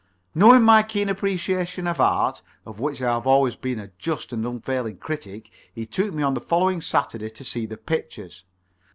Knowing 0.33 0.63
my 0.63 0.81
keen 0.81 1.09
appreciation 1.09 1.85
of 1.85 1.99
art, 2.01 2.41
of 2.65 2.79
which 2.79 3.03
I 3.03 3.13
have 3.13 3.27
always 3.27 3.55
been 3.55 3.77
a 3.77 3.91
just 3.99 4.33
and 4.33 4.43
unfailing 4.47 4.97
critic, 4.97 5.51
he 5.75 5.85
took 5.85 6.11
me 6.11 6.23
on 6.23 6.33
the 6.33 6.41
following 6.41 6.81
Saturday 6.81 7.29
to 7.29 7.43
see 7.43 7.67
the 7.67 7.77
pictures. 7.77 8.43